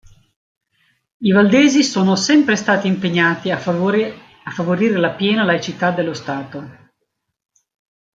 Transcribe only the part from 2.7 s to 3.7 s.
impegnati a